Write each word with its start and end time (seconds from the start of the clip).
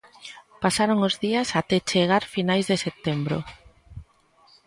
Pasaron 0.63 0.99
os 1.07 1.15
días 1.25 1.49
até 1.61 1.77
chegar 1.89 2.23
finais 2.33 2.65
de 2.71 2.77
setembro. 2.85 3.37